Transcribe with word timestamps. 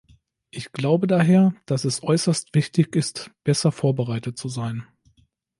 Ich 0.49 0.71
glaube 0.71 1.05
daher, 1.05 1.53
dass 1.67 1.85
es 1.85 2.01
äußerst 2.01 2.55
wichtig 2.55 2.95
ist, 2.95 3.29
besser 3.43 3.71
vorbereitet 3.71 4.35
zu 4.35 4.49
sein. 4.49 4.87